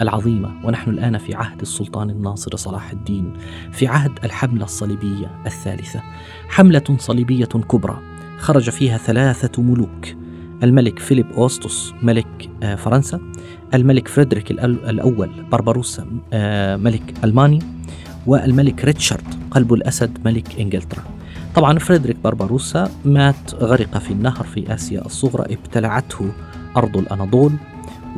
العظيمة. 0.00 0.50
ونحن 0.64 0.90
الآن 0.90 1.18
في 1.18 1.34
عهد 1.34 1.60
السلطان 1.60 2.10
الناصر 2.10 2.56
صلاح 2.56 2.90
الدين 2.90 3.32
في 3.72 3.86
عهد 3.86 4.12
الحملة 4.24 4.64
الصليبية 4.64 5.30
الثالثة. 5.46 6.02
حملة 6.48 6.96
صليبية 6.98 7.44
كبرى 7.44 7.98
خرج 8.38 8.70
فيها 8.70 8.98
ثلاثة 8.98 9.62
ملوك. 9.62 10.06
الملك 10.62 10.98
فيليب 10.98 11.32
أوسطس 11.32 11.94
ملك 12.02 12.50
آه، 12.62 12.74
فرنسا. 12.74 13.20
الملك 13.74 14.08
فريدريك 14.08 14.50
الأول 14.50 15.30
بربروسا 15.52 16.06
آه، 16.32 16.76
ملك 16.76 17.14
ألمانيا. 17.24 17.60
والملك 18.26 18.84
ريتشارد 18.84 19.34
قلب 19.50 19.72
الأسد 19.74 20.18
ملك 20.24 20.60
إنجلترا. 20.60 21.02
طبعا 21.54 21.78
فريدريك 21.78 22.16
بربروسا 22.24 22.90
مات 23.04 23.54
غرق 23.54 23.98
في 23.98 24.10
النهر 24.10 24.44
في 24.44 24.74
آسيا 24.74 25.06
الصغرى 25.06 25.54
ابتلعته 25.54 26.32
أرض 26.76 26.96
الأناضول. 26.96 27.52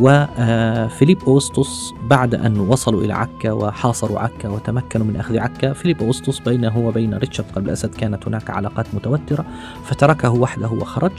وفيليب 0.00 1.18
أوسطس 1.26 1.92
بعد 2.10 2.34
أن 2.34 2.60
وصلوا 2.60 3.04
إلى 3.04 3.12
عكا 3.14 3.52
وحاصروا 3.52 4.18
عكا 4.20 4.48
وتمكنوا 4.48 5.06
من 5.06 5.16
أخذ 5.16 5.38
عكا 5.38 5.72
فيليب 5.72 6.02
أوسطس 6.02 6.38
بينه 6.38 6.78
وبين 6.78 7.14
ريتشارد 7.14 7.50
قلب 7.56 7.66
الأسد 7.66 7.94
كانت 7.94 8.26
هناك 8.28 8.50
علاقات 8.50 8.86
متوترة 8.94 9.44
فتركه 9.84 10.30
وحده 10.30 10.68
وخرج 10.68 11.12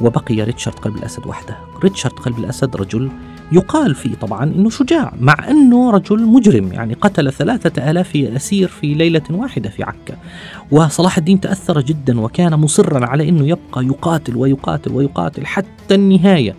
وبقي 0.00 0.42
ريتشارد 0.42 0.78
قلب 0.78 0.96
الأسد 0.96 1.26
وحده. 1.26 1.56
ريتشارد 1.82 2.14
قلب 2.14 2.38
الأسد 2.38 2.76
رجل 2.76 3.10
يقال 3.52 3.94
فيه 3.94 4.14
طبعا 4.14 4.44
أنه 4.44 4.70
شجاع 4.70 5.12
مع 5.20 5.48
أنه 5.50 5.90
رجل 5.90 6.26
مجرم 6.26 6.72
يعني 6.72 6.94
قتل 6.94 7.32
ثلاثة 7.32 7.90
آلاف 7.90 8.16
أسير 8.16 8.68
في 8.68 8.94
ليلة 8.94 9.22
واحدة 9.30 9.68
في 9.70 9.82
عكا. 9.82 10.16
وصلاح 10.70 11.18
الدين 11.18 11.40
تأثر 11.40 11.80
جدا 11.80 12.20
وكان 12.20 12.54
مصرا 12.54 13.06
على 13.06 13.28
أنه 13.28 13.46
يبقى 13.48 13.84
يقاتل 13.84 14.36
ويقاتل 14.36 14.92
ويقاتل 14.92 15.46
حتى 15.46 15.94
النهاية. 15.94 16.54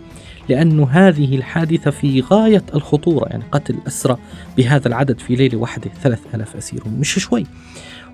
لأن 0.52 0.80
هذه 0.80 1.36
الحادثة 1.36 1.90
في 1.90 2.20
غاية 2.20 2.62
الخطورة 2.74 3.28
يعني 3.28 3.44
قتل 3.52 3.78
أسرى 3.86 4.16
بهذا 4.56 4.88
العدد 4.88 5.18
في 5.18 5.34
ليلة 5.34 5.58
واحدة 5.58 5.90
ثلاث 6.02 6.34
ألاف 6.34 6.56
أسير 6.56 6.82
مش 6.98 7.18
شوي 7.18 7.46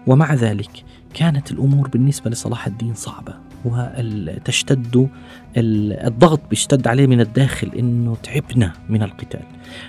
ومع 0.07 0.35
ذلك 0.35 0.71
كانت 1.15 1.51
الأمور 1.51 1.89
بالنسبة 1.89 2.31
لصلاح 2.31 2.67
الدين 2.67 2.95
صعبة 2.95 3.35
وتشتد 3.65 5.09
الضغط 5.57 6.41
بيشتد 6.51 6.87
عليه 6.87 7.07
من 7.07 7.21
الداخل 7.21 7.71
إنه 7.79 8.17
تعبنا 8.23 8.73
من 8.89 9.03
القتال. 9.03 9.43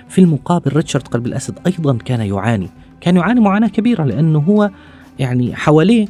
في 0.08 0.20
المقابل 0.20 0.72
ريتشارد 0.76 1.08
قلب 1.08 1.26
الأسد 1.26 1.58
أيضا 1.66 1.96
كان 1.96 2.20
يعاني، 2.20 2.68
كان 3.00 3.16
يعاني 3.16 3.40
معاناة 3.40 3.68
كبيرة 3.68 4.04
لأنه 4.04 4.38
هو 4.38 4.70
يعني 5.18 5.56
حواليه 5.56 6.06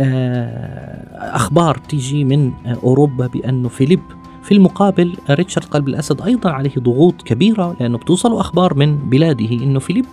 آه، 0.00 1.36
أخبار 1.36 1.78
تيجي 1.78 2.24
من 2.24 2.52
أوروبا 2.82 3.26
بأنه 3.26 3.68
فيليب 3.68 4.00
في 4.48 4.54
المقابل 4.54 5.16
ريتشارد 5.30 5.66
قلب 5.66 5.88
الأسد 5.88 6.22
أيضا 6.22 6.50
عليه 6.50 6.70
ضغوط 6.78 7.22
كبيرة 7.22 7.76
لأنه 7.80 7.98
بتوصل 7.98 8.38
أخبار 8.40 8.74
من 8.74 8.96
بلاده 8.96 9.50
أنه 9.50 9.78
فيليب 9.78 10.04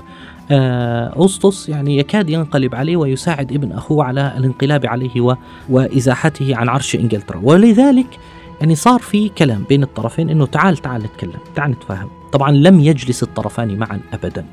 آه، 0.52 1.08
أوسطس 1.08 1.70
يعني 1.70 1.98
يكاد 1.98 2.30
ينقلب 2.30 2.76
عليه 2.76 2.98
ويساعد 2.98 3.52
ابن 3.52 3.72
أخوه 3.72 4.04
على 4.06 4.34
الانقلاب 4.38 4.86
عليه 4.86 5.38
وإزاحته 5.70 6.56
عن 6.56 6.70
عرش 6.70 6.96
إنجلترا. 6.96 7.40
ولذلك 7.44 8.20
يعني 8.60 8.76
صار 8.76 9.00
في 9.00 9.30
كلام 9.30 9.64
بين 9.70 9.84
الطرفين 9.84 10.30
إنه 10.30 10.46
تعال 10.46 10.78
تعال 10.78 11.04
نتكلم 11.04 11.40
تعال 11.56 11.72
نتفاهم. 11.72 12.10
طبعا 12.32 12.52
لم 12.52 12.80
يجلس 12.80 13.24
الطرفان 13.24 13.78
معا 13.78 14.00
ابدا. 14.14 14.46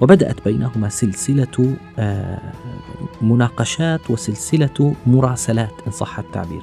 وبدأت 0.00 0.44
بينهما 0.44 0.88
سلسلة 0.88 1.76
آه، 1.98 2.38
مناقشات 3.22 4.10
وسلسلة 4.10 4.94
مراسلات 5.06 5.72
إن 5.86 5.92
صح 5.92 6.18
التعبير. 6.18 6.62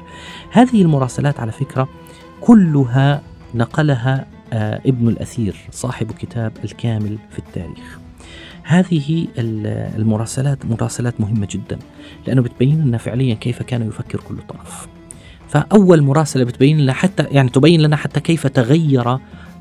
هذه 0.51 0.81
المراسلات 0.81 1.39
على 1.39 1.51
فكرة 1.51 1.87
كلها 2.45 3.21
نقلها 3.55 4.25
آه، 4.53 4.81
ابن 4.85 5.07
الأثير 5.07 5.55
صاحب 5.71 6.11
كتاب 6.11 6.51
الكامل 6.63 7.17
في 7.31 7.39
التاريخ. 7.39 7.99
هذه 8.63 9.27
المراسلات 9.37 10.65
مراسلات 10.65 11.21
مهمة 11.21 11.47
جدا 11.51 11.79
لأنه 12.27 12.41
بتبين 12.41 12.81
لنا 12.81 12.97
فعليا 12.97 13.35
كيف 13.35 13.63
كان 13.63 13.87
يفكر 13.87 14.19
كل 14.19 14.37
طرف. 14.49 14.87
فأول 15.49 16.01
مراسلة 16.01 16.43
بتبين 16.43 16.79
لنا 16.79 16.93
حتى 16.93 17.23
يعني 17.23 17.49
تبين 17.49 17.81
لنا 17.81 17.95
حتى 17.95 18.19
كيف 18.19 18.47
تغير 18.47 19.09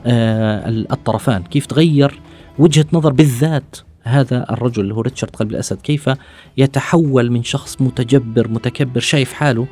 آه، 0.06 0.68
الطرفان 0.68 1.42
كيف 1.42 1.66
تغير 1.66 2.20
وجهة 2.58 2.86
نظر 2.92 3.12
بالذات 3.12 3.76
هذا 4.02 4.46
الرجل 4.50 4.82
اللي 4.82 4.94
هو 4.94 5.00
ريتشارد 5.00 5.36
قلب 5.36 5.50
الأسد. 5.50 5.76
كيف 5.76 6.10
يتحول 6.56 7.30
من 7.30 7.42
شخص 7.42 7.80
متجبر 7.80 8.48
متكبر 8.48 9.00
شايف 9.00 9.32
حاله 9.32 9.66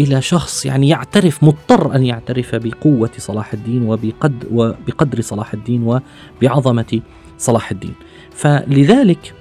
إلى 0.00 0.22
شخص 0.22 0.66
يعني 0.66 0.88
يعترف 0.88 1.44
مضطر 1.44 1.94
أن 1.94 2.06
يعترف 2.06 2.54
بقوة 2.54 3.10
صلاح 3.18 3.52
الدين 3.52 3.82
وبقد 3.82 4.44
وبقدر 4.52 5.20
صلاح 5.20 5.54
الدين 5.54 6.00
وبعظمة 6.42 7.00
صلاح 7.38 7.70
الدين. 7.70 7.94
فلذلك 8.30 9.34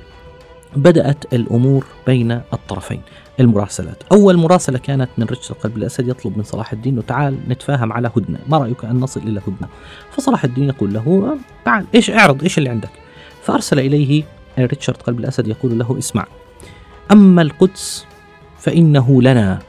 بدأت 0.76 1.34
الأمور 1.34 1.86
بين 2.08 2.32
الطرفين. 2.32 3.02
المراسلات. 3.40 4.04
أول 4.12 4.38
مراسلة 4.38 4.78
كانت 4.78 5.10
من 5.18 5.26
رجل 5.26 5.56
قلب 5.64 5.78
الأسد 5.78 6.08
يطلب 6.08 6.38
من 6.38 6.44
صلاح 6.44 6.74
الدين 6.74 7.06
تعال 7.06 7.38
نتفاهم 7.48 7.94
على 7.94 8.12
هدنة. 8.18 8.40
ما 8.48 8.58
رأيك 8.58 8.86
أن 8.86 9.00
نصل 9.00 9.20
إلى 9.20 9.40
هدنة؟ 9.40 9.68
فصلاح 10.12 10.44
الدين 10.44 10.70
يقول 10.70 10.94
له 10.94 11.38
تعال 11.66 11.86
إيش 11.96 12.10
اعرض 12.10 12.44
إيش 12.44 12.58
اللي 12.58 12.70
عندك؟ 12.70 12.90
فأرسل 13.44 13.80
إليه 13.80 14.24
ريتشارد 14.60 14.98
قلب 14.98 15.20
الأسد 15.20 15.48
يقول 15.48 15.80
له 15.80 15.98
اسمع. 15.98 16.26
أما 17.12 17.42
القدس 17.42 18.06
فإنه 18.60 19.22
لنا. 19.22 19.60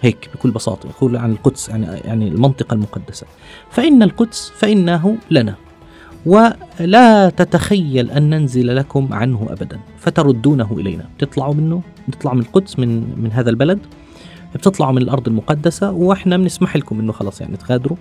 هيك 0.00 0.30
بكل 0.34 0.50
بساطة 0.50 0.88
يقول 0.88 1.16
عن 1.16 1.32
القدس 1.32 1.68
يعني 1.68 1.86
يعني 1.86 2.28
المنطقة 2.28 2.74
المقدسة. 2.74 3.26
فإن 3.70 4.02
القدس 4.02 4.52
فإنه 4.56 5.18
لنا 5.30 5.54
ولا 6.26 7.30
تتخيل 7.30 8.10
أن 8.10 8.30
ننزل 8.30 8.76
لكم 8.76 9.12
عنه 9.12 9.46
أبدا 9.50 9.80
فتردونه 9.98 10.72
إلينا. 10.72 11.04
تطلعوا 11.18 11.54
منه؟ 11.54 11.82
نطلع 12.08 12.34
من 12.34 12.40
القدس 12.40 12.78
من 12.78 13.20
من 13.20 13.32
هذا 13.32 13.50
البلد؟ 13.50 13.78
بتطلعوا 14.54 14.92
من 14.92 15.02
الأرض 15.02 15.28
المقدسة 15.28 15.90
وإحنا 15.90 16.36
بنسمح 16.36 16.76
لكم 16.76 17.00
إنه 17.00 17.12
خلاص 17.12 17.40
يعني 17.40 17.56
تغادروا. 17.56 17.96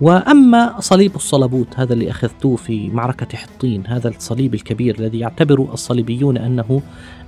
وأما 0.00 0.80
صليب 0.80 1.16
الصلبوت 1.16 1.66
هذا 1.76 1.92
اللي 1.92 2.10
اخذتوه 2.10 2.56
في 2.56 2.90
معركة 2.90 3.36
حطين 3.36 3.86
هذا 3.86 4.08
الصليب 4.08 4.54
الكبير 4.54 4.98
الذي 4.98 5.18
يعتبر 5.18 5.68
الصليبيون 5.72 6.36
أنه 6.36 6.82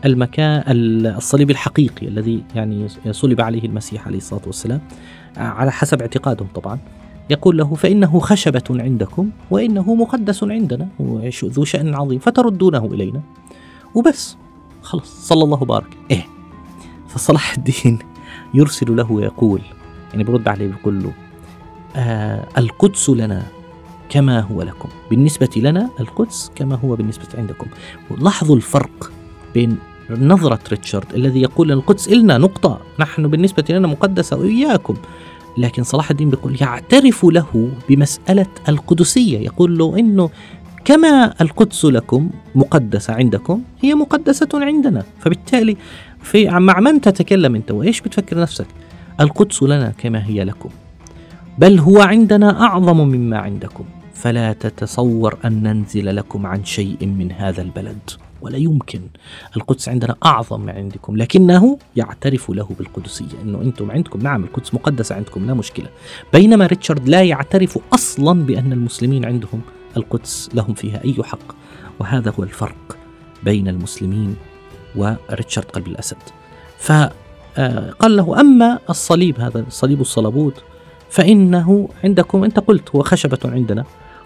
المكان 0.05 0.63
الصليب 1.07 1.51
الحقيقي 1.51 2.09
الذي 2.09 2.43
يعني 2.55 2.89
صلب 3.11 3.41
عليه 3.41 3.65
المسيح 3.65 4.07
عليه 4.07 4.19
الصلاة 4.19 4.43
والسلام 4.47 4.81
على 5.37 5.73
حسب 5.73 6.01
اعتقادهم 6.01 6.49
طبعا. 6.55 6.79
يقول 7.31 7.59
له 7.59 7.75
فإنه 7.75 8.19
خشبة 8.21 8.63
عندكم 8.71 9.31
وإنه 9.51 9.95
مقدس 9.95 10.45
عندنا 10.45 10.89
ذو 11.45 11.65
شأن 11.65 11.95
عظيم 11.95 12.19
فتردونه 12.19 12.85
إلينا. 12.85 13.21
وبس 13.95 14.37
خلص 14.83 15.29
صلى 15.29 15.45
الله 15.45 15.59
بارك 15.59 15.97
إيه 16.11 16.27
فصلاح 17.09 17.55
الدين 17.59 17.99
يرسل 18.55 18.97
له 18.97 19.13
ويقول 19.13 19.61
يعني 20.13 20.25
برد 20.25 20.49
عليه 20.49 20.67
بيقول 20.67 21.03
له 21.03 21.09
آه 21.09 21.23
القدس 22.59 23.11
لنا 23.11 23.43
كما 24.09 24.41
هو 24.41 24.63
لكم. 24.63 24.89
بالنسبة 25.11 25.51
لنا 25.57 25.91
القدس 26.01 26.53
كما 26.55 26.75
هو 26.77 26.97
بالنسبة 26.97 27.27
عندكم. 27.39 27.67
لاحظوا 28.19 28.57
الفرق 28.57 29.13
بين 29.55 29.79
نظرة 30.11 30.59
ريتشارد 30.71 31.15
الذي 31.15 31.43
يقول 31.43 31.73
القدس 31.73 32.09
إلنا 32.09 32.39
نقطة. 32.39 32.81
نحن 33.01 33.29
بالنسبة 33.29 33.65
لنا 33.71 33.89
مقدسة 33.89 34.37
وإياكم. 34.37 34.95
لكن 35.59 35.83
صلاح 35.83 36.11
الدين 36.11 36.31
بيقول 36.31 36.63
يعترف 36.63 37.25
له 37.25 37.71
بمسألة 37.89 38.47
القدسية. 38.69 39.39
يقول 39.39 39.79
له 39.79 39.99
إنه 39.99 40.31
كما 40.85 41.35
القدس 41.41 41.85
لكم 41.85 42.31
مقدسة 42.55 43.15
عندكم 43.15 43.63
هي 43.83 43.95
مقدسة 43.95 44.49
عندنا. 44.55 45.05
فبالتالي 45.21 45.77
في 46.23 46.51
مع 46.51 46.81
من 46.81 47.01
تتكلم 47.01 47.55
أنت؟ 47.55 47.71
وإيش 47.71 48.01
بتفكر 48.01 48.41
نفسك؟ 48.41 48.67
القدس 49.21 49.63
لنا 49.63 49.93
كما 49.99 50.27
هي 50.27 50.45
لكم. 50.45 50.69
بل 51.59 51.78
هو 51.78 52.01
عندنا 52.01 52.62
أعظم 52.62 52.97
مما 52.97 53.39
عندكم. 53.39 53.84
فلا 54.15 54.53
تتصور 54.53 55.39
أن 55.45 55.62
ننزل 55.62 56.16
لكم 56.16 56.47
عن 56.47 56.65
شيء 56.65 57.06
من 57.06 57.33
هذا 57.33 57.62
البلد 57.62 58.10
ولا 58.42 58.56
يمكن. 58.56 59.01
القدس 59.56 59.89
عندنا 59.89 60.16
أعظم 60.24 60.60
من 60.60 60.71
عندكم 60.71 61.16
لكنه 61.16 61.78
يعترف 61.97 62.51
له 62.51 62.68
بالقدسية. 62.78 63.42
إنه 63.42 63.60
أنتم 63.60 63.91
عندكم 63.91 64.21
نعم 64.21 64.45
القدس 64.45 64.74
مقدسه 64.74 65.15
عندكم 65.15 65.47
لا 65.47 65.54
مشكلة. 65.54 65.89
بينما 66.33 66.66
ريتشارد 66.66 67.09
لا 67.09 67.22
يعترف 67.22 67.78
أصلا 67.95 68.42
بأن 68.42 68.72
المسلمين 68.72 69.24
عندهم 69.24 69.60
القدس 69.97 70.50
لهم 70.54 70.74
فيها 70.74 71.04
أي 71.04 71.16
حق. 71.22 71.54
وهذا 72.00 72.33
هو 72.39 72.42
الفرق 72.42 72.97
بين 73.45 73.68
المسلمين 73.68 74.36
وريتشارد 74.97 75.66
قلب 75.66 75.86
الأسد. 75.86 76.16
فقال 76.78 78.16
له 78.16 78.41
أما 78.41 78.78
الصليب 78.91 79.41
هذا 79.41 79.65
صليب 79.68 80.00
الصلبوت 80.00 80.62
فإنه 81.15 81.89
عندكم 82.05 82.45
أنت 82.45 82.59
قلت 82.59 82.91
هو 82.97 83.03
خشبة 83.03 83.39
عندنا 83.45 83.84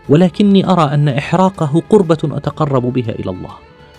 ولكني 0.08 0.70
أرى 0.70 0.94
أن 0.94 1.08
إحراقه 1.08 1.82
قربة 1.90 2.18
أتقرب 2.24 2.82
بها 2.92 3.10
إلى 3.10 3.30
الله. 3.30 3.50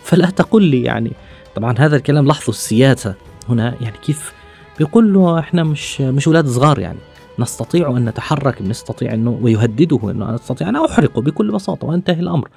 فلا 0.03 0.29
تقل 0.29 0.63
لي 0.63 0.83
يعني. 0.83 1.11
طبعا 1.55 1.75
هذا 1.77 1.95
الكلام 1.95 2.25
لاحظوا 2.25 2.53
السياسة 2.53 3.13
هنا 3.49 3.75
يعني 3.81 3.97
كيف 4.05 4.33
بيقول 4.77 5.13
له 5.13 5.39
إحنا 5.39 5.63
مش 5.63 6.01
مش 6.01 6.27
أولاد 6.27 6.47
صغار 6.47 6.79
يعني. 6.79 6.99
نستطيع 7.39 7.97
أن 7.97 8.05
نتحرك 8.05 8.61
نستطيع 8.61 9.13
أنه 9.13 9.39
ويهدده 9.41 9.99
أنه 10.03 10.25
أنا 10.25 10.35
أستطيع 10.35 10.69
أن 10.69 10.75
أحرقه 10.75 11.21
بكل 11.21 11.51
بساطة 11.51 11.87
وأنتهي 11.87 12.19
الأمر. 12.19 12.49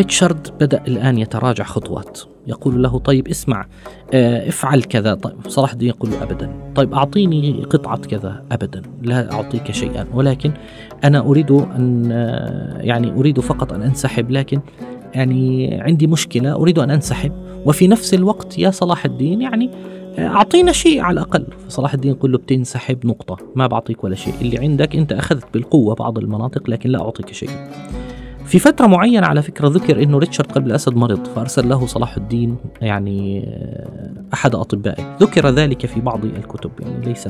ريتشارد 0.00 0.48
بدأ 0.60 0.82
الآن 0.88 1.18
يتراجع 1.18 1.64
خطوات. 1.64 2.20
يقول 2.46 2.82
له 2.82 2.98
طيب 2.98 3.28
اسمع 3.28 3.66
آه، 4.14 4.48
افعل 4.48 4.82
كذا. 4.82 5.14
طيب 5.14 5.34
صلاح 5.48 5.72
الدين 5.72 5.88
يقول 5.88 6.10
أبدا. 6.22 6.72
طيب 6.74 6.94
أعطيني 6.94 7.64
قطعة 7.70 7.96
كذا 7.96 8.44
أبدا 8.52 8.82
لا 9.02 9.32
أعطيك 9.32 9.70
شيئا 9.70 10.06
ولكن 10.14 10.52
أنا 11.04 11.20
أريد 11.20 11.50
أن 11.50 12.08
آه، 12.12 12.78
يعني 12.80 13.10
أريد 13.10 13.40
فقط 13.40 13.72
أن 13.72 13.82
أنسحب 13.82 14.30
لكن 14.30 14.60
يعني 15.14 15.74
عندي 15.80 16.06
مشكلة 16.06 16.52
أريد 16.52 16.78
أن 16.78 16.90
أنسحب 16.90 17.32
وفي 17.66 17.88
نفس 17.88 18.14
الوقت 18.14 18.58
يا 18.58 18.70
صلاح 18.70 19.04
الدين 19.04 19.42
يعني 19.42 19.70
آه، 20.18 20.26
أعطينا 20.26 20.72
شيء 20.72 21.00
على 21.00 21.14
الأقل. 21.14 21.46
فصلاح 21.68 21.94
الدين 21.94 22.10
يقول 22.10 22.32
له 22.32 22.38
بتنسحب 22.38 23.06
نقطة 23.06 23.36
ما 23.54 23.66
بعطيك 23.66 24.04
ولا 24.04 24.14
شيء 24.14 24.34
اللي 24.40 24.58
عندك 24.58 24.96
أنت 24.96 25.12
أخذت 25.12 25.44
بالقوة 25.54 25.94
بعض 25.94 26.18
المناطق 26.18 26.70
لكن 26.70 26.90
لا 26.90 27.00
أعطيك 27.00 27.32
شيء. 27.32 27.50
في 28.44 28.58
فترة 28.58 28.86
معينة 28.86 29.26
على 29.26 29.42
فكرة 29.42 29.68
ذكر 29.68 30.02
أنه 30.02 30.18
ريتشارد 30.18 30.52
قلب 30.52 30.66
الأسد 30.66 30.94
مرض 30.94 31.26
فأرسل 31.26 31.68
له 31.68 31.86
صلاح 31.86 32.16
الدين 32.16 32.56
يعني 32.80 33.44
آه، 33.46 34.12
أحد 34.34 34.54
أطبائه. 34.54 35.16
ذكر 35.20 35.48
ذلك 35.48 35.86
في 35.86 36.00
بعض 36.00 36.24
الكتب 36.24 36.70
يعني 36.80 37.06
ليس 37.06 37.28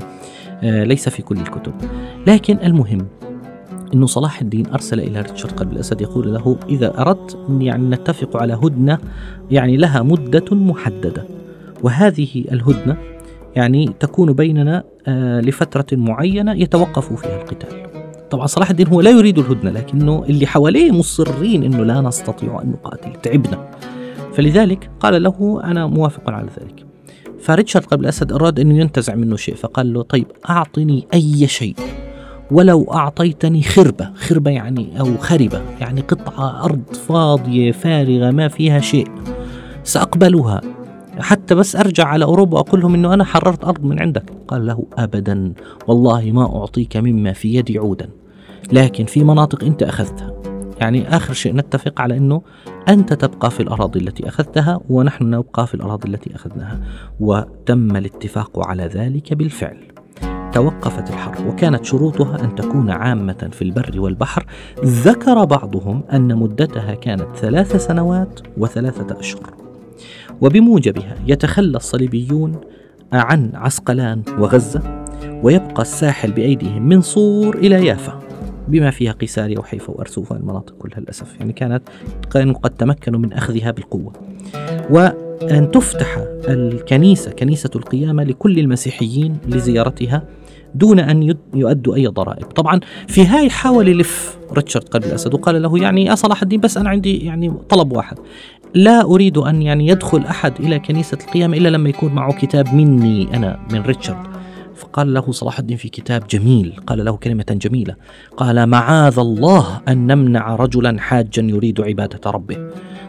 آه، 0.62 0.84
ليس 0.84 1.08
في 1.08 1.22
كل 1.22 1.36
الكتب. 1.36 1.72
لكن 2.26 2.58
المهم 2.62 3.06
إنه 3.94 4.06
صلاح 4.06 4.40
الدين 4.40 4.66
أرسل 4.66 5.00
إلى 5.00 5.20
ريتشارد 5.20 5.52
قلب 5.52 5.72
الأسد 5.72 6.00
يقول 6.00 6.34
له 6.34 6.56
إذا 6.68 7.00
أردت 7.00 7.38
يعني 7.60 7.88
نتفق 7.88 8.36
على 8.36 8.54
هدنة 8.54 8.98
يعني 9.50 9.76
لها 9.76 10.02
مدة 10.02 10.56
محددة. 10.56 11.24
وهذه 11.82 12.44
الهدنة 12.52 12.96
يعني 13.56 13.94
تكون 14.00 14.32
بيننا 14.32 14.84
آه، 15.06 15.40
لفترة 15.40 15.86
معينة 15.92 16.52
يتوقف 16.52 17.12
فيها 17.12 17.42
القتال. 17.42 17.99
طبعا 18.30 18.46
صلاح 18.46 18.70
الدين 18.70 18.88
هو 18.88 19.00
لا 19.00 19.10
يريد 19.10 19.38
الهدنة 19.38 19.70
لكنه 19.70 20.24
اللي 20.28 20.46
حواليه 20.46 20.90
مصرين 20.90 21.62
إنه 21.62 21.84
لا 21.84 22.00
نستطيع 22.00 22.62
أن 22.62 22.70
نقاتل 22.70 23.12
تعبنا. 23.22 23.70
فلذلك 24.34 24.90
قال 25.00 25.22
له 25.22 25.60
أنا 25.64 25.86
موافق 25.86 26.30
على 26.30 26.48
ذلك. 26.60 26.86
فريتشارد 27.40 27.84
قبل 27.84 28.02
الأسد 28.04 28.32
أراد 28.32 28.60
انه 28.60 28.78
ينتزع 28.78 29.14
منه 29.14 29.36
شيء 29.36 29.54
فقال 29.54 29.92
له 29.92 30.02
طيب 30.02 30.26
أعطني 30.50 31.06
أي 31.14 31.46
شيء 31.46 31.74
ولو 32.50 32.92
أعطيتني 32.92 33.62
خربة 33.62 34.10
خربة 34.14 34.50
يعني 34.50 35.00
أو 35.00 35.16
خربة 35.16 35.62
يعني 35.80 36.00
قطعة 36.00 36.64
أرض 36.64 36.82
فاضية 37.08 37.72
فارغة 37.72 38.30
ما 38.30 38.48
فيها 38.48 38.80
شيء 38.80 39.06
سأقبلها 39.84 40.60
حتى 41.20 41.54
بس 41.54 41.76
أرجع 41.76 42.04
على 42.04 42.24
أوروبا 42.24 42.58
وأقول 42.58 42.80
لهم 42.80 42.94
أنه 42.94 43.14
أنا 43.14 43.24
حررت 43.24 43.64
أرض 43.64 43.84
من 43.84 44.00
عندك. 44.00 44.32
قال 44.48 44.66
له 44.66 44.86
أبدا 44.98 45.52
والله 45.86 46.32
ما 46.32 46.56
أعطيك 46.56 46.96
مما 46.96 47.32
في 47.32 47.54
يدي 47.54 47.78
عودا 47.78 48.08
لكن 48.72 49.04
في 49.04 49.24
مناطق 49.24 49.64
أنت 49.64 49.82
أخذتها. 49.82 50.32
يعني 50.80 51.16
آخر 51.16 51.32
شيء 51.32 51.54
نتفق 51.54 52.00
على 52.00 52.16
أنه 52.16 52.42
أنت 52.88 53.12
تبقى 53.12 53.50
في 53.50 53.60
الأراضي 53.60 54.00
التي 54.00 54.28
أخذتها 54.28 54.80
ونحن 54.90 55.30
نبقى 55.30 55.66
في 55.66 55.74
الأراضي 55.74 56.08
التي 56.08 56.34
أخذناها. 56.34 56.80
وتم 57.20 57.96
الاتفاق 57.96 58.68
على 58.68 58.82
ذلك 58.82 59.34
بالفعل. 59.34 59.76
توقفت 60.52 61.10
الحرب 61.10 61.46
وكانت 61.46 61.84
شروطها 61.84 62.44
أن 62.44 62.54
تكون 62.54 62.90
عامة 62.90 63.48
في 63.52 63.62
البر 63.62 64.00
والبحر. 64.00 64.46
ذكر 64.84 65.44
بعضهم 65.44 66.02
أن 66.12 66.36
مدتها 66.36 66.94
كانت 66.94 67.36
ثلاث 67.36 67.86
سنوات 67.86 68.40
وثلاثة 68.58 69.20
أشهر. 69.20 69.69
وبموجبها 70.40 71.14
يتخلى 71.26 71.76
الصليبيون 71.76 72.56
عن 73.12 73.50
عسقلان 73.54 74.22
وغزة 74.38 75.04
ويبقى 75.42 75.82
الساحل 75.82 76.32
بأيديهم 76.32 76.88
من 76.88 77.00
صور 77.00 77.56
إلى 77.58 77.86
يافا 77.86 78.20
بما 78.68 78.90
فيها 78.90 79.12
قيساريا 79.12 79.58
وحيفا 79.58 79.90
وأرسوفا 79.90 80.36
المناطق 80.36 80.74
كلها 80.78 81.00
للأسف. 81.00 81.40
يعني 81.40 81.52
كانت 81.52 81.82
كانوا 82.32 82.54
قد 82.54 82.70
تمكنوا 82.70 83.20
من 83.20 83.32
أخذها 83.32 83.70
بالقوة. 83.70 84.12
وأن 84.90 85.70
تفتح 85.70 86.18
الكنيسة 86.48 87.30
كنيسة 87.30 87.70
القيامة 87.76 88.24
لكل 88.24 88.58
المسيحيين 88.58 89.36
لزيارتها 89.48 90.22
دون 90.74 90.98
أن 90.98 91.34
يؤدوا 91.54 91.94
أي 91.94 92.06
ضرائب. 92.06 92.44
طبعا 92.44 92.80
في 93.08 93.26
هاي 93.26 93.50
حاول 93.50 93.88
يلف 93.88 94.38
ريتشارد 94.52 94.88
قلب 94.88 95.04
الأسد 95.04 95.34
وقال 95.34 95.62
له 95.62 95.78
يعني 95.78 96.04
يا 96.04 96.14
صلاح 96.14 96.42
الدين 96.42 96.60
بس 96.60 96.76
أنا 96.76 96.88
عندي 96.88 97.24
يعني 97.24 97.52
طلب 97.68 97.92
واحد. 97.92 98.18
لا 98.74 99.02
أريد 99.02 99.38
أن 99.38 99.62
يعني 99.62 99.88
يدخل 99.88 100.18
أحد 100.18 100.60
إلى 100.60 100.78
كنيسة 100.78 101.18
القيامة 101.26 101.56
إلا 101.56 101.68
لما 101.68 101.88
يكون 101.88 102.12
معه 102.12 102.32
كتاب 102.32 102.74
مني 102.74 103.36
أنا 103.36 103.58
من 103.72 103.82
ريتشارد. 103.82 104.26
فقال 104.74 105.14
له 105.14 105.32
صلاح 105.32 105.58
الدين 105.58 105.76
في 105.76 105.88
كتاب 105.88 106.26
جميل 106.26 106.72
قال 106.86 107.04
له 107.04 107.16
كلمة 107.16 107.44
جميلة. 107.50 107.94
قال 108.36 108.66
معاذ 108.66 109.18
الله 109.18 109.80
أن 109.88 110.06
نمنع 110.06 110.56
رجلا 110.56 111.00
حاجا 111.00 111.42
يريد 111.42 111.80
عبادة 111.80 112.30
ربه. 112.30 112.56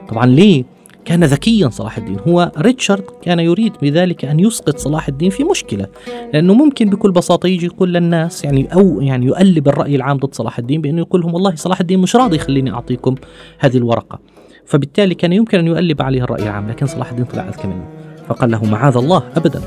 طبعا 0.09 0.25
ليه 0.25 0.63
كان 1.05 1.23
ذكيا 1.23 1.69
صلاح 1.69 1.97
الدين. 1.97 2.17
هو 2.27 2.51
ريتشارد 2.57 3.03
كان 3.21 3.39
يريد 3.39 3.73
بذلك 3.81 4.25
أن 4.25 4.39
يسقط 4.39 4.77
صلاح 4.77 5.07
الدين 5.07 5.29
في 5.29 5.43
مشكلة 5.43 5.87
لأنه 6.33 6.53
ممكن 6.53 6.89
بكل 6.89 7.11
بساطة 7.11 7.47
يجي 7.47 7.65
يقول 7.65 7.93
للناس 7.93 8.43
يعني 8.43 8.73
أو 8.73 9.01
يعني 9.01 9.25
يؤلب 9.25 9.67
الرأي 9.67 9.95
العام 9.95 10.17
ضد 10.17 10.33
صلاح 10.33 10.59
الدين 10.59 10.81
بأنه 10.81 10.99
يقول 10.99 11.21
لهم 11.21 11.33
والله 11.33 11.55
صلاح 11.55 11.79
الدين 11.79 11.99
مش 11.99 12.15
راضي 12.15 12.35
يخليني 12.35 12.71
أعطيكم 12.73 13.15
هذه 13.59 13.77
الورقة. 13.77 14.19
فبالتالي 14.65 15.15
كان 15.15 15.33
يمكن 15.33 15.59
أن 15.59 15.67
يؤلب 15.67 16.01
عليه 16.01 16.23
الرأي 16.23 16.43
العام 16.43 16.69
لكن 16.69 16.85
صلاح 16.85 17.09
الدين 17.09 17.25
طلع 17.25 17.49
أذكى 17.49 17.67
منه 17.67 17.87
فقال 18.27 18.51
له 18.51 18.65
معاذ 18.65 18.97
الله 18.97 19.23
أبدا. 19.35 19.61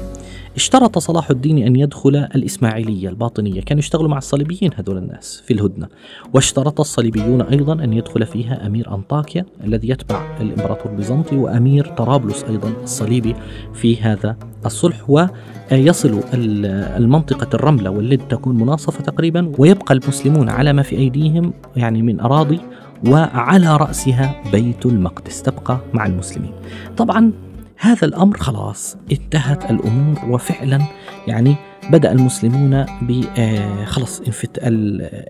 اشترط 0.56 0.98
صلاح 0.98 1.30
الدين 1.30 1.58
أن 1.66 1.76
يدخل 1.76 2.16
الإسماعيلية 2.34 3.08
الباطنية 3.08 3.60
كانوا 3.60 3.78
يشتغلوا 3.78 4.08
مع 4.08 4.18
الصليبيين 4.18 4.70
هذول 4.76 4.98
الناس 4.98 5.42
في 5.46 5.54
الهدنة 5.54 5.88
واشترط 6.34 6.80
الصليبيون 6.80 7.42
أيضا 7.42 7.72
أن 7.72 7.92
يدخل 7.92 8.26
فيها 8.26 8.66
أمير 8.66 8.94
أنطاكيا 8.94 9.44
الذي 9.64 9.88
يتبع 9.88 10.36
الإمبراطور 10.40 10.92
البيزنطي 10.92 11.36
وأمير 11.36 11.86
طرابلس 11.86 12.44
أيضا 12.44 12.72
الصليبي 12.82 13.34
في 13.74 13.96
هذا 13.96 14.36
الصلح 14.66 15.10
ويصل 15.10 16.20
المنطقة 16.34 17.54
الرملة 17.54 17.90
واللد 17.90 18.20
تكون 18.28 18.56
مناصفة 18.56 19.02
تقريبا 19.02 19.52
ويبقى 19.58 19.94
المسلمون 19.94 20.48
على 20.48 20.72
ما 20.72 20.82
في 20.82 20.96
أيديهم 20.96 21.52
يعني 21.76 22.02
من 22.02 22.20
أراضي 22.20 22.60
وعلى 23.08 23.76
رأسها 23.76 24.42
بيت 24.52 24.86
المقدس. 24.86 25.42
تبقى 25.42 25.78
مع 25.92 26.06
المسلمين. 26.06 26.52
طبعا 26.96 27.32
هذا 27.76 28.04
الأمر 28.04 28.36
خلاص 28.36 28.96
انتهت 29.12 29.70
الأمور 29.70 30.18
وفعلا 30.28 30.80
يعني 31.26 31.56
بدأ 31.90 32.12
المسلمون 32.12 32.84
ب 33.02 33.24
آه، 33.38 33.84
خلص 33.84 34.22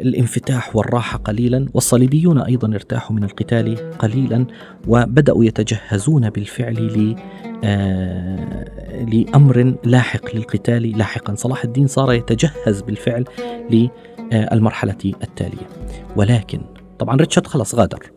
الانفتاح 0.00 0.76
والراحة 0.76 1.18
قليلا 1.18 1.66
والصليبيون 1.75 2.38
أيضا 2.38 2.68
ارتاحوا 2.68 3.16
من 3.16 3.25
القتال 3.25 3.99
قليلا 3.99 4.47
وبدأوا 4.88 5.44
يتجهزون 5.44 6.30
بالفعل 6.30 7.16
آه، 7.64 8.64
لأمر 9.12 9.75
لاحق 9.85 10.37
للقتال. 10.37 10.99
لاحقا 10.99 11.35
صلاح 11.35 11.64
الدين 11.64 11.87
صار 11.87 12.12
يتجهز 12.12 12.83
بالفعل 12.83 13.25
للمرحله 13.71 15.12
التالية. 15.23 15.68
ولكن 16.16 16.61
طبعا 16.99 17.17
ريتشارد 17.17 17.47
خلص 17.47 17.75
غادر 17.75 18.11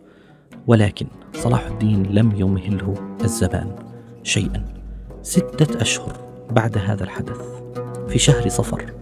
ولكن 0.68 1.08
صلاح 1.34 1.66
الدين 1.66 2.04
لم 2.04 2.32
يمهله 2.36 2.94
الزمان 3.24 3.76
شيئا. 4.24 4.66
ستة 5.22 5.82
أشهر 5.82 6.14
بعد 6.52 6.78
هذا 6.78 7.04
الحدث 7.04 7.42
في 8.08 8.20
شهر 8.20 8.50
صفر 8.50 8.94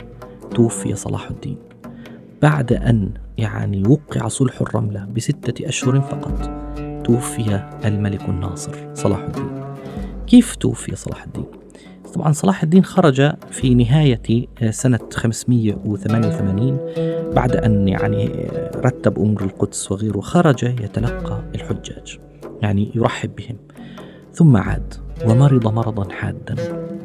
توفي 0.56 0.96
صلاح 0.96 1.30
الدين. 1.30 1.58
بعد 2.42 2.74
أن 2.74 3.14
يعني 3.38 3.84
وقع 3.88 4.28
صلح 4.28 4.62
الرملة 4.62 5.06
بستة 5.06 5.68
أشهر 5.68 6.02
فقط 6.02 6.50
توفي 7.04 7.70
الملك 7.86 8.30
الناصر 8.30 8.94
صلاح 8.94 9.20
الدين. 9.20 9.76
كيف 10.28 10.56
توفي 10.56 10.96
صلاح 10.96 11.24
الدين؟ 11.24 11.46
طبعا 12.16 12.32
صلاح 12.32 12.64
الدين 12.64 12.84
خرج 12.84 13.32
في 13.52 13.76
نهاية 13.76 14.48
سنة 14.70 15.00
588 15.14 16.80
بعد 17.36 17.56
أن 17.56 17.88
يعني 17.88 18.50
رتب 18.76 19.20
أمور 19.20 19.44
القدس 19.44 19.92
وغيره 19.92 20.20
خرج 20.20 20.64
يتلقى 20.64 21.44
الحجاج 21.56 22.20
يعني 22.62 22.92
يرحب 22.96 23.36
بهم. 23.36 23.58
ثم 24.34 24.58
عاد 24.58 24.94
ومرض 25.26 25.68
مرضا 25.68 26.14
حادا. 26.14 26.56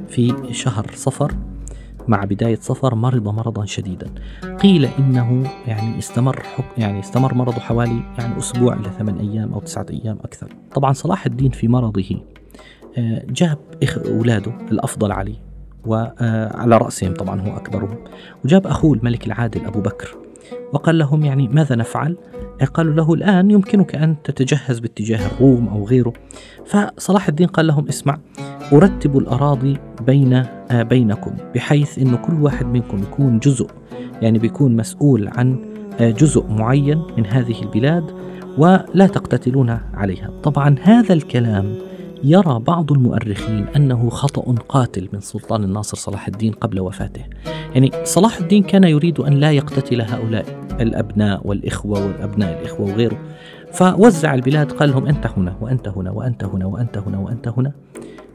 في 0.09 0.35
شهر 0.51 0.87
صفر 0.95 1.33
مع 2.09 2.25
بداية 2.25 2.59
صفر 2.61 2.95
مرض 2.95 3.29
مرضا 3.29 3.65
شديدا. 3.65 4.07
قيل 4.63 4.85
إنه 4.85 5.51
يعني 5.67 5.99
استمر 5.99 6.43
يعني 6.79 7.01
استمر 7.01 7.35
مرضه 7.35 7.61
حوالي 7.61 8.03
يعني 8.19 8.39
أسبوع 8.39 8.75
إلى 8.75 8.91
ثمان 8.99 9.19
أيام 9.19 9.53
أو 9.53 9.61
تسعة 9.61 9.87
أيام 9.91 10.19
أكثر. 10.25 10.49
طبعا 10.75 10.93
صلاح 10.93 11.27
الدين 11.27 11.51
في 11.51 11.69
مرضه 11.69 12.01
آه، 12.01 12.40
جاب 13.29 13.59
أولاده 14.07 14.53
الأفضل 14.73 15.13
علي 15.13 15.35
وعلى 15.87 16.79
رأسهم 16.79 17.15
طبعا 17.15 17.41
هو 17.41 17.57
أكبرهم. 17.57 17.97
وجاب 18.45 18.67
أخوه 18.67 18.95
الملك 18.95 19.27
العادل 19.27 19.65
أبو 19.65 19.81
بكر 19.81 20.17
وقال 20.73 20.99
لهم 20.99 21.25
يعني 21.25 21.49
ماذا 21.49 21.77
نفعل؟ 21.77 22.17
قالوا 22.75 22.95
له 22.95 23.15
الآن 23.15 23.51
يمكنك 23.51 23.95
أن 23.95 24.17
تتجهز 24.25 24.79
باتجاه 24.79 25.27
الروم 25.27 25.69
أو 25.69 25.85
غيره. 25.85 26.13
فصلاح 26.67 27.29
الدين 27.29 27.47
قال 27.47 27.67
لهم 27.67 27.89
اسمع 27.89 28.19
أرتب 28.73 29.19
الأراضي 29.19 29.77
بين 30.07 30.33
آه 30.33 30.83
بينكم 30.83 31.37
بحيث 31.55 31.99
أنه 31.99 32.17
كل 32.17 32.35
واحد 32.43 32.67
منكم 32.67 33.03
يكون 33.03 33.39
جزء 33.39 33.67
يعني 34.23 34.39
بيكون 34.39 34.77
مسؤول 34.77 35.29
عن 35.29 35.65
آه 36.01 36.11
جزء 36.11 36.47
معين 36.47 37.03
من 37.19 37.27
هذه 37.27 37.63
البلاد 37.63 38.05
ولا 38.59 39.07
تقتتلون 39.07 39.79
عليها. 39.95 40.31
طبعا 40.43 40.77
هذا 40.83 41.13
الكلام 41.13 41.75
يرى 42.25 42.59
بعض 42.59 42.93
المؤرخين 42.93 43.67
أنه 43.77 44.11
خطأ 44.11 44.55
قاتل 44.69 45.09
من 45.13 45.21
سلطان 45.21 45.65
الناصر 45.65 45.97
صلاح 45.97 46.27
الدين 46.27 46.53
قبل 46.53 46.81
وفاته. 46.81 47.25
يعني 47.75 47.91
صلاح 48.05 48.39
الدين 48.39 48.63
كان 48.63 48.85
يريد 48.85 49.21
أن 49.21 49.33
لا 49.33 49.53
يقتتل 49.53 50.01
هؤلاء 50.01 50.45
الأبناء 50.81 51.47
والإخوة 51.47 52.07
والأبناء 52.07 52.61
الإخوة 52.61 52.93
وغيره. 52.93 53.19
فوزع 53.73 54.35
البلاد 54.35 54.73
قال 54.73 54.91
لهم 54.91 55.07
أنت 55.07 55.27
هنا 55.27 55.57
وأنت 55.61 55.89
هنا 55.89 56.11
وأنت 56.11 56.45
هنا 56.45 56.67
وأنت 56.67 56.99
هنا 56.99 57.19
وأنت 57.19 57.49
هنا. 57.49 57.73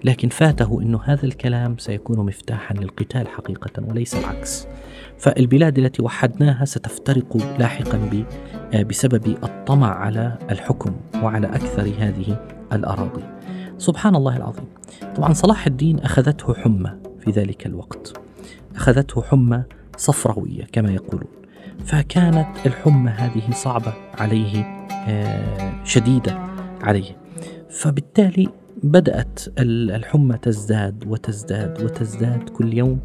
لكن 0.03 0.29
فاته 0.29 0.81
انه 0.81 0.99
هذا 1.03 1.25
الكلام 1.25 1.77
سيكون 1.77 2.25
مفتاحا 2.25 2.75
للقتال 2.75 3.27
حقيقة 3.27 3.83
وليس 3.89 4.15
العكس. 4.15 4.67
فالبلاد 5.17 5.79
التي 5.79 6.01
وحدناها 6.01 6.65
ستفترق 6.65 7.37
لاحقا 7.59 8.25
بسبب 8.89 9.27
الطمع 9.43 9.95
على 9.95 10.37
الحكم 10.51 10.95
وعلى 11.23 11.47
أكثر 11.47 11.91
هذه 11.99 12.39
الأراضي. 12.73 13.34
سبحان 13.77 14.15
الله 14.15 14.37
العظيم. 14.37 14.65
طبعا 15.15 15.33
صلاح 15.33 15.67
الدين 15.67 15.99
أخذته 15.99 16.53
حمى 16.53 16.91
في 17.19 17.31
ذلك 17.31 17.65
الوقت. 17.65 18.13
أخذته 18.75 19.21
حمى 19.21 19.63
صفروية 19.97 20.65
كما 20.71 20.91
يقولون. 20.91 21.27
فكانت 21.85 22.47
الحمى 22.65 23.09
هذه 23.11 23.51
صعبة 23.51 23.93
عليه 24.17 24.63
آه، 25.07 25.83
شديدة 25.83 26.39
عليه. 26.81 27.17
فبالتالي 27.69 28.47
بدأت 28.83 29.39
الحمى 29.59 30.37
تزداد 30.37 31.03
وتزداد 31.07 31.83
وتزداد 31.83 32.49
كل 32.49 32.73
يوم. 32.73 32.99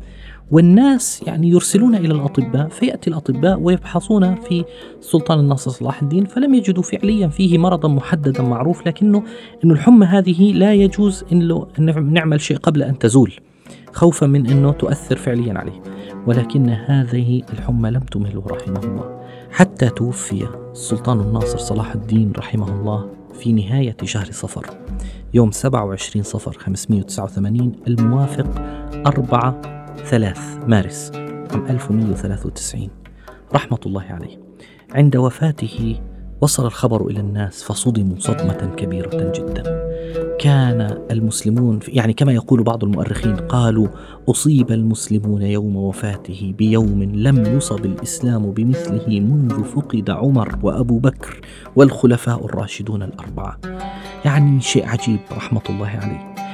والناس 0.51 1.23
يعني 1.27 1.49
يرسلون 1.49 1.95
إلى 1.95 2.15
الأطباء 2.15 2.69
فيأتي 2.69 3.11
الأطباء 3.11 3.61
ويبحثون 3.61 4.35
في 4.35 4.65
السلطان 4.99 5.39
الناصر 5.39 5.71
صلاح 5.71 6.03
الدين 6.03 6.25
فلم 6.25 6.55
يجدوا 6.55 6.83
فعليا 6.83 7.29
فيه 7.29 7.59
مرضا 7.59 7.89
محددا 7.89 8.43
معروف 8.43 8.87
لكنه 8.87 9.23
أن 9.65 9.71
الحمى 9.71 10.07
هذه 10.07 10.53
لا 10.53 10.75
يجوز 10.75 11.25
أن 11.33 12.13
نعمل 12.13 12.41
شيء 12.41 12.57
قبل 12.57 12.83
أن 12.83 12.99
تزول 12.99 13.33
خوفا 13.93 14.27
من 14.27 14.47
أنه 14.47 14.73
تؤثر 14.73 15.17
فعليا 15.17 15.59
عليه. 15.59 15.83
ولكن 16.27 16.69
هذه 16.69 17.43
الحمى 17.53 17.91
لم 17.91 18.01
تمهله 18.01 18.45
رحمه 18.47 18.81
الله. 18.85 19.21
حتى 19.51 19.89
توفي 19.89 20.49
السلطان 20.73 21.21
الناصر 21.21 21.59
صلاح 21.59 21.93
الدين 21.93 22.33
رحمه 22.37 22.81
الله 22.81 23.11
في 23.35 23.53
نهاية 23.53 23.97
شهر 24.05 24.27
صفر 24.31 24.67
يوم 25.35 25.51
27 25.51 26.23
صفر 26.23 26.53
589 26.53 27.73
الموافق 27.87 28.47
4 29.07 29.80
ثلاث 30.05 30.59
مارس 30.67 31.13
عام 31.51 31.67
1193 31.67 32.89
رحمة 33.55 33.79
الله 33.87 34.03
عليه. 34.03 34.39
عند 34.95 35.17
وفاته 35.17 36.01
وصل 36.41 36.67
الخبر 36.67 37.07
إلى 37.07 37.21
الناس 37.21 37.63
فصدموا 37.63 38.17
صدمة 38.19 38.75
كبيرة 38.77 39.33
جدا. 39.35 39.91
كان 40.39 40.99
المسلمون 41.11 41.79
يعني 41.89 42.13
كما 42.13 42.33
يقول 42.33 42.63
بعض 42.63 42.85
المؤرخين 42.85 43.37
قالوا 43.37 43.89
أصيب 44.29 44.73
المسلمون 44.73 45.43
يوم 45.43 45.77
وفاته 45.77 46.55
بيوم 46.59 47.03
لم 47.03 47.57
يصب 47.57 47.85
الإسلام 47.85 48.51
بمثله 48.51 49.21
منذ 49.21 49.65
فقد 49.65 50.11
عمر 50.11 50.59
وأبو 50.63 50.99
بكر 50.99 51.41
والخلفاء 51.77 52.45
الراشدون 52.45 53.03
الأربعة. 53.03 53.59
يعني 54.25 54.61
شيء 54.61 54.87
عجيب 54.87 55.21
رحمة 55.33 55.63
الله 55.71 55.89
عليه. 55.89 56.50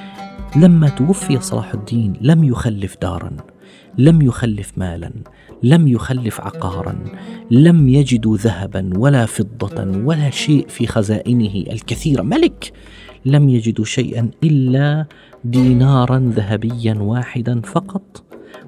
لما 0.56 0.88
توفي 0.88 1.40
صلاح 1.40 1.74
الدين 1.74 2.12
لم 2.20 2.44
يخلف 2.44 2.96
دارا 3.02 3.30
لم 3.98 4.22
يخلف 4.22 4.72
مالا 4.76 5.10
لم 5.62 5.88
يخلف 5.88 6.40
عقارا 6.40 6.98
لم 7.50 7.88
يجدوا 7.88 8.36
ذهبا 8.36 8.90
ولا 8.96 9.26
فضة 9.26 10.04
ولا 10.04 10.30
شيء 10.30 10.68
في 10.68 10.86
خزائنه 10.86 11.72
الكثيره 11.72 12.22
ملك 12.22 12.72
لم 13.24 13.48
يجدوا 13.48 13.84
شيئا 13.84 14.30
إلا 14.44 15.06
دينارا 15.44 16.32
ذهبيا 16.36 16.94
واحدا 16.94 17.60
فقط 17.60 18.24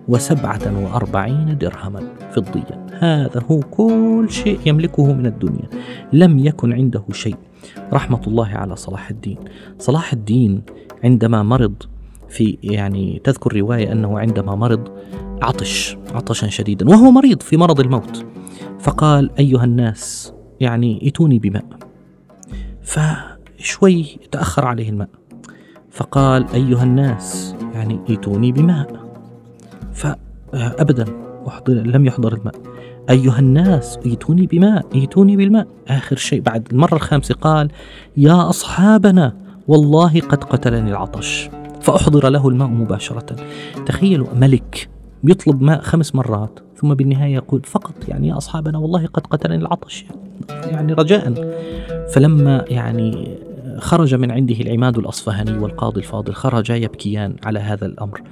وسبعة 0.08 0.84
وأربعين 0.84 1.58
درهما 1.58 2.00
فضيا. 2.32 2.86
هذا 2.98 3.42
هو 3.50 3.60
كل 3.60 4.26
شيء 4.30 4.58
يملكه 4.66 5.12
من 5.12 5.26
الدنيا. 5.26 5.68
لم 6.12 6.38
يكن 6.38 6.72
عنده 6.72 7.04
شيء. 7.12 7.36
رحمة 7.92 8.20
الله 8.26 8.48
على 8.48 8.76
صلاح 8.76 9.10
الدين. 9.10 9.38
صلاح 9.78 10.12
الدين 10.12 10.62
عندما 11.04 11.42
مرض 11.42 11.74
في 12.28 12.58
يعني 12.62 13.20
تذكر 13.24 13.56
رواية 13.56 13.92
أنه 13.92 14.18
عندما 14.18 14.54
مرض 14.54 14.88
عطش 15.42 15.96
عطشا 16.14 16.48
شديدا 16.48 16.88
وهو 16.88 17.10
مريض 17.10 17.42
في 17.42 17.56
مرض 17.56 17.80
الموت. 17.80 18.26
فقال 18.80 19.30
أيها 19.38 19.64
الناس 19.64 20.32
يعني 20.60 21.00
ائتوني 21.02 21.38
بماء. 21.38 21.64
فشوي 22.82 24.18
تأخر 24.32 24.64
عليه 24.64 24.90
الماء. 24.90 25.08
فقال 25.90 26.46
أيها 26.54 26.84
الناس 26.84 27.54
يعني 27.74 28.00
ائتوني 28.10 28.52
بماء. 28.52 29.08
فأبدا 29.92 31.04
لم 31.68 32.06
يحضر 32.06 32.34
الماء. 32.34 32.54
أيها 33.10 33.38
الناس 33.38 33.98
ائتوني 34.06 34.46
بماء 34.46 34.86
ائتوني 34.94 35.36
بالماء. 35.36 35.66
آخر 35.88 36.16
شيء 36.16 36.40
بعد 36.40 36.68
المرة 36.72 36.94
الخامسة 36.94 37.34
قال 37.34 37.70
يا 38.16 38.48
أصحابنا 38.48 39.47
والله 39.68 40.20
قد 40.20 40.44
قتلني 40.44 40.90
العطش. 40.90 41.50
فأحضر 41.80 42.28
له 42.28 42.48
الماء 42.48 42.68
مباشرة. 42.68 43.36
تخيلوا 43.86 44.26
ملك 44.34 44.88
يطلب 45.24 45.62
ماء 45.62 45.80
خمس 45.80 46.14
مرات 46.14 46.60
ثم 46.76 46.94
بالنهاية 46.94 47.34
يقول 47.34 47.62
فقط 47.64 48.08
يعني 48.08 48.28
يا 48.28 48.36
أصحابنا 48.36 48.78
والله 48.78 49.06
قد 49.06 49.26
قتلني 49.26 49.56
العطش 49.56 50.04
يعني 50.48 50.92
رجاء. 50.92 51.34
فلما 52.14 52.64
يعني 52.68 53.38
خرج 53.78 54.14
من 54.14 54.30
عنده 54.30 54.54
العماد 54.54 54.98
الأصفهاني 54.98 55.58
والقاضي 55.58 56.00
الفاضل 56.00 56.32
خرجا 56.32 56.76
يبكيان 56.76 57.36
على 57.44 57.58
هذا 57.58 57.86
الأمر. 57.86 58.22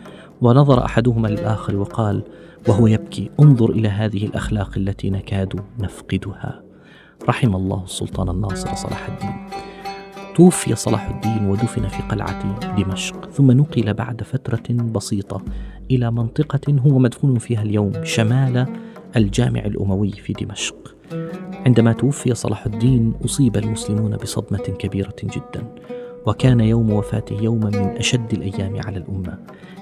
ونظر 0.40 0.84
أحدهما 0.84 1.28
للآخر 1.28 1.76
وقال 1.76 2.22
وهو 2.68 2.86
يبكي 2.86 3.30
انظر 3.40 3.70
إلى 3.70 3.88
هذه 3.88 4.26
الأخلاق 4.26 4.70
التي 4.76 5.10
نكاد 5.10 5.60
نفقدها. 5.78 6.62
رحم 7.28 7.56
الله 7.56 7.84
السلطان 7.84 8.28
الناصر 8.28 8.74
صلاح 8.74 9.08
الدين. 9.08 9.66
توفي 10.36 10.74
صلاح 10.74 11.08
الدين 11.08 11.46
ودفن 11.46 11.88
في 11.88 12.02
قلعة 12.02 12.60
دمشق 12.76 13.30
ثم 13.30 13.50
نقل 13.50 13.94
بعد 13.94 14.22
فترة 14.22 14.74
بسيطة 14.74 15.42
إلى 15.90 16.10
منطقة 16.10 16.76
هو 16.86 16.98
مدفون 16.98 17.38
فيها 17.38 17.62
اليوم 17.62 17.92
شمال 18.04 18.66
الجامع 19.16 19.60
الأموي 19.60 20.10
في 20.10 20.32
دمشق. 20.32 20.96
عندما 21.66 21.92
توفي 21.92 22.34
صلاح 22.34 22.66
الدين 22.66 23.14
أصيب 23.24 23.56
المسلمون 23.56 24.16
بصدمة 24.16 24.58
كبيرة 24.58 25.16
جدا 25.24 25.74
وكان 26.26 26.60
يوم 26.60 26.92
وفاته 26.92 27.42
يوما 27.42 27.70
من 27.70 27.96
أشد 27.96 28.32
الأيام 28.32 28.80
على 28.86 28.98
الأمة. 28.98 29.38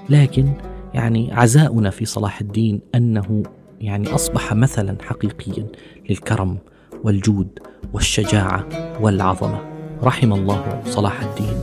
لكن 0.09 0.53
يعني 0.93 1.33
عزاؤنا 1.33 1.89
في 1.89 2.05
صلاح 2.05 2.41
الدين 2.41 2.81
أنه 2.95 3.43
يعني 3.81 4.15
أصبح 4.15 4.53
مثلا 4.53 4.97
حقيقيا 5.01 5.67
للكرم 6.09 6.57
والجود 7.03 7.59
والشجاعة 7.93 8.67
والعظمة. 9.01 9.74
رحم 10.03 10.33
الله 10.33 10.81
صلاح 10.85 11.21
الدين 11.21 11.57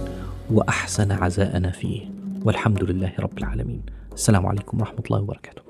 وأحسن 0.50 1.12
عزاءنا 1.12 1.70
فيه. 1.70 2.00
والحمد 2.44 2.84
لله 2.84 3.12
رب 3.20 3.38
العالمين. 3.38 3.82
السلام 4.12 4.46
عليكم 4.46 4.80
ورحمة 4.80 5.02
الله 5.06 5.20
وبركاته. 5.20 5.62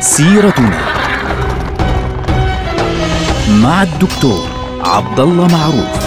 سيرتنا 0.00 0.80
مع 3.62 3.82
الدكتور 3.82 4.48
عبد 4.80 5.20
الله 5.20 5.46
معروف. 5.46 6.05